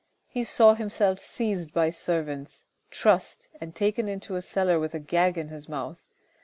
[0.25, 5.37] He saw himself seized by servants, trussed, and taken into a cellar with a gag
[5.37, 6.01] in his mouth.